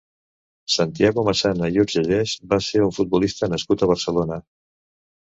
Santiago 0.75 1.25
Massana 1.27 1.69
i 1.77 1.79
Urgellés 1.85 2.35
va 2.57 2.61
ser 2.71 2.85
un 2.89 2.99
futbolista 2.99 3.55
nascut 3.55 3.83
a 3.89 3.95
Barcelona. 3.97 4.45